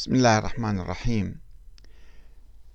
[0.00, 1.40] بسم الله الرحمن الرحيم.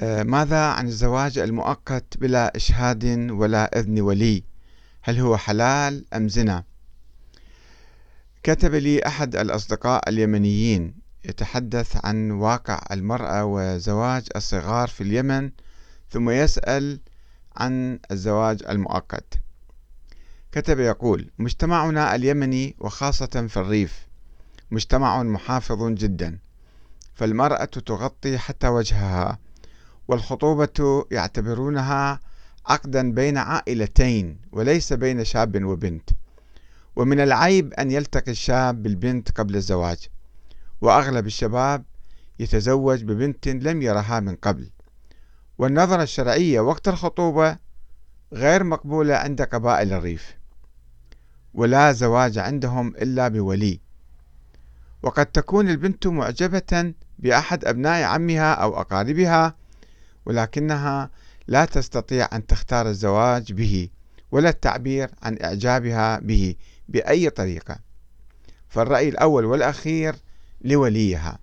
[0.00, 4.44] آه، ماذا عن الزواج المؤقت بلا إشهاد ولا إذن ولي؟
[5.02, 6.64] هل هو حلال أم زنا؟
[8.42, 15.50] كتب لي أحد الأصدقاء اليمنيين يتحدث عن واقع المرأة وزواج الصغار في اليمن
[16.10, 17.00] ثم يسأل
[17.56, 19.34] عن الزواج المؤقت.
[20.52, 24.06] كتب يقول مجتمعنا اليمني وخاصة في الريف
[24.70, 26.38] مجتمع محافظ جدا.
[27.14, 29.38] فالمرأة تغطي حتى وجهها
[30.08, 32.20] والخطوبة يعتبرونها
[32.66, 36.10] عقدا بين عائلتين وليس بين شاب وبنت.
[36.96, 40.08] ومن العيب أن يلتقي الشاب بالبنت قبل الزواج
[40.80, 41.84] وأغلب الشباب
[42.38, 44.70] يتزوج ببنت لم يرها من قبل.
[45.58, 47.58] والنظرة الشرعية وقت الخطوبة
[48.32, 50.36] غير مقبولة عند قبائل الريف
[51.54, 53.83] ولا زواج عندهم إلا بولي.
[55.04, 59.54] وقد تكون البنت معجبة بأحد أبناء عمها أو أقاربها
[60.26, 61.10] ولكنها
[61.46, 63.88] لا تستطيع أن تختار الزواج به
[64.32, 66.54] ولا التعبير عن إعجابها به
[66.88, 67.78] بأي طريقة.
[68.68, 70.16] فالرأي الأول والأخير
[70.60, 71.38] لوليها.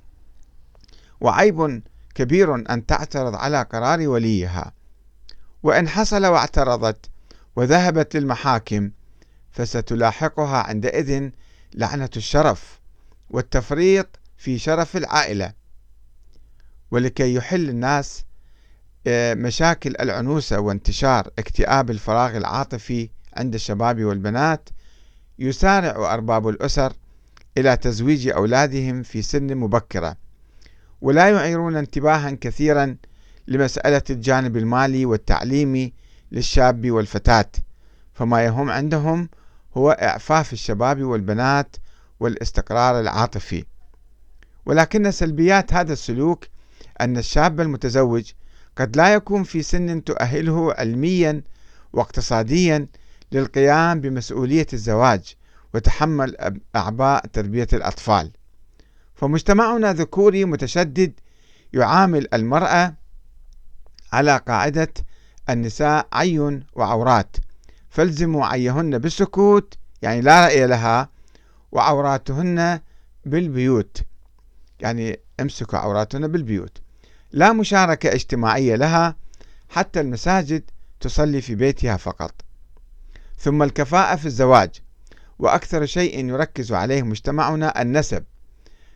[1.22, 1.84] وعيب
[2.16, 4.74] كبير أن تعترض على قرار وليها.
[5.64, 7.10] وإن حصل واعترضت
[7.56, 8.92] وذهبت للمحاكم
[9.52, 11.30] فستلاحقها عندئذ
[11.74, 12.81] لعنة الشرف.
[13.32, 15.54] والتفريط في شرف العائلة
[16.92, 18.26] ولكي يحل الناس
[19.08, 24.70] آه، مشاكل العنوسة وانتشار اكتئاب الفراغ العاطفي عند الشباب والبنات
[25.40, 26.94] يسارع أرباب الأسر
[27.58, 30.16] إلى تزويج أولادهم في سن مبكرة.
[31.02, 32.98] ولا يعيرون انتباها كثيرا
[33.48, 35.94] لمسألة الجانب المالي والتعليمي
[36.32, 37.52] للشاب والفتاة
[38.14, 39.30] فما يهم عندهم
[39.78, 41.76] هو إعفاف الشباب والبنات
[42.22, 43.66] والاستقرار العاطفي.
[44.66, 46.48] ولكن سلبيات هذا السلوك
[47.02, 48.32] أن الشاب المتزوج
[48.78, 51.42] قد لا يكون في سن تؤهله علميا
[51.94, 52.88] واقتصاديا
[53.32, 55.36] للقيام بمسؤولية الزواج
[55.74, 58.32] وتحمل أعباء تربية الأطفال.
[59.16, 61.14] فمجتمعنا ذكوري متشدد
[61.74, 62.94] يعامل المرأة
[64.14, 64.94] على قاعدة
[65.50, 67.36] النساء عي وعورات.
[67.90, 71.10] فالزموا عيهن بالسكوت يعني لا رأي لها
[71.72, 72.80] وعوراتهن
[73.26, 74.02] بالبيوت.
[74.80, 76.78] يعني امسكوا عوراتهن بالبيوت.
[77.32, 79.16] لا مشاركة اجتماعية لها
[79.70, 80.64] حتى المساجد
[81.00, 82.34] تصلي في بيتها فقط.
[83.38, 84.82] ثم الكفاءة في الزواج.
[85.40, 88.24] وأكثر شيء يركز عليه مجتمعنا النسب.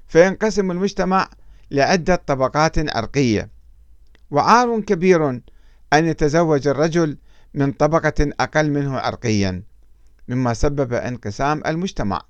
[0.08, 1.30] فينقسم المجتمع
[1.72, 3.50] لعدة طبقات عرقية
[4.32, 5.30] وعار كبير
[5.94, 7.18] أن يتزوج الرجل
[7.54, 9.64] من طبقة أقل منه عرقيا
[10.28, 12.22] مما سبب انقسام المجتمع.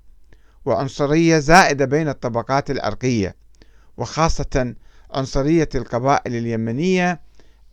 [0.66, 3.36] وعنصرية زائدة بين الطبقات العرقية
[3.96, 4.74] وخاصة
[5.10, 7.20] عنصرية القبائل اليمنية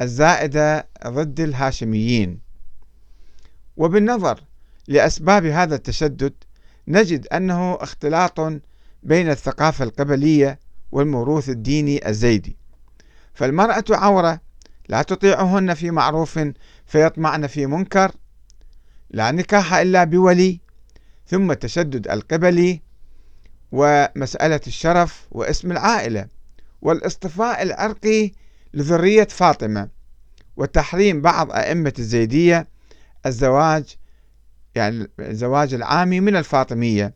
[0.01, 2.39] الزائدة ضد الهاشميين.
[3.77, 4.43] وبالنظر
[4.87, 6.33] لأسباب هذا التشدد
[6.87, 8.39] نجد أنه اختلاط
[9.03, 10.59] بين الثقافة القبلية
[10.91, 12.57] والموروث الديني الزيدي.
[13.33, 14.41] فالمرأة عورة
[14.89, 16.39] لا تطيعهن في معروف
[16.85, 18.11] فيطمعن في منكر
[19.09, 20.62] لا نكاح إلا بولي
[21.25, 22.81] ثم التشدد القبلي
[23.71, 26.27] ومسألة الشرف واسم العائلة
[26.81, 28.31] والاصطفاء العرقي
[28.73, 29.89] لذرية فاطمة
[30.57, 32.67] وتحريم بعض أئمة الزيدية
[33.25, 33.97] الزواج
[34.75, 37.13] يعني الزواج العامي من الفاطمية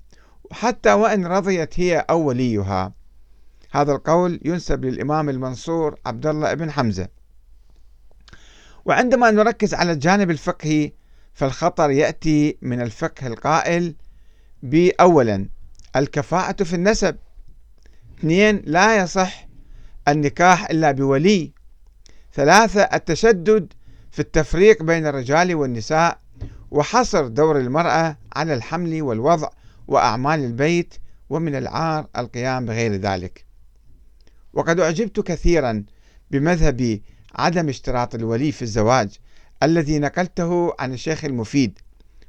[0.52, 2.94] حتى وإن رضيت هي أو وليها.
[3.72, 7.08] هذا القول ينسب للإمام المنصور عبد الله بن حمزة.
[8.86, 10.92] وعندما نركز على الجانب الفقهي
[11.38, 13.96] فالخطر يأتي من الفقه القائل
[14.64, 15.50] بأولا
[15.96, 17.16] الكفاءة في النسب.
[18.20, 19.48] اثنين لا يصح
[20.08, 21.54] النكاح إلا بولي.
[22.34, 23.74] ثلاثة التشدد
[24.12, 26.20] في التفريق بين الرجال والنساء
[26.72, 29.50] وحصر دور المرأة على الحمل والوضع
[29.88, 30.94] وأعمال البيت
[31.30, 33.46] ومن العار القيام بغير ذلك.
[34.54, 35.84] وقد أعجبت كثيرا
[36.32, 37.00] بمذهب
[37.36, 39.20] عدم اشتراط الولي في الزواج
[39.64, 41.80] الذي نقلته عن الشيخ المفيد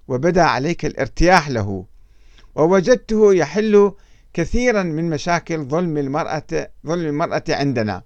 [0.09, 1.85] وبدأ عليك الارتياح له
[2.55, 3.93] ووجدته يحل
[4.33, 8.03] كثيرا من مشاكل ظلم المرأة ظلم المرأة عندنا.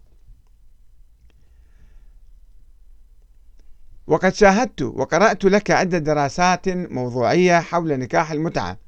[4.07, 8.79] وقد شاهدت وقرأت لك عدة دراسات موضوعية حول نكاح المتعة.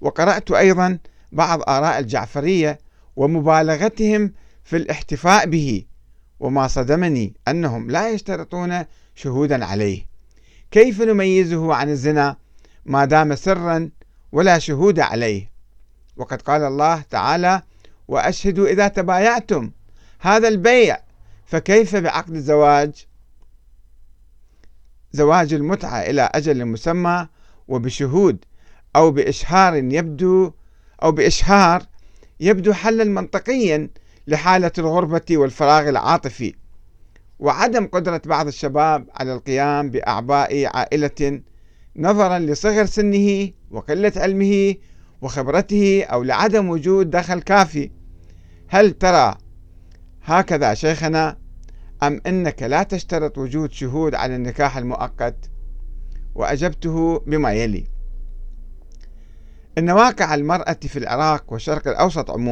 [0.00, 0.98] وقرأت أيضا
[1.32, 2.78] بعض آراء الجعفرية
[3.16, 4.32] ومبالغتهم
[4.64, 5.84] في الاحتفاء به
[6.40, 8.84] وما صدمني أنهم لا يشترطون
[9.20, 10.06] شهودا عليه.
[10.70, 12.36] كيف نميزه عن الزنا؟
[12.84, 13.90] ما دام سرا
[14.32, 15.50] ولا شهود عليه.
[16.16, 17.62] وقد قال الله تعالى
[18.08, 19.70] وأشهدوا إذا تبايعتم
[20.20, 21.00] هذا البيع
[21.46, 23.06] فكيف بعقد الزواج؟
[25.12, 27.28] زواج المتعة إلى أجل مسمى
[27.68, 28.44] وبشهود
[28.96, 30.52] أو بإشهار يبدو
[31.02, 31.82] أو بإشهار
[32.40, 33.90] يبدو حلا منطقيا
[34.26, 36.54] لحالة الغربة والفراغ العاطفي.
[37.40, 41.40] وعدم قدرة بعض الشباب على القيام بأعباء عائلة
[41.96, 44.74] نظرا لصغر سنه وقلة علمه
[45.22, 47.90] وخبرته أو لعدم وجود دخل كافي.
[48.68, 49.34] هل ترى
[50.24, 51.38] هكذا شيخنا؟
[52.02, 55.50] أم أنك لا تشترط وجود شهود على النكاح المؤقت؟
[56.34, 57.84] وأجبته بما يلي.
[59.78, 62.50] إن واقع المرأة في العراق والشرق الأوسط عموما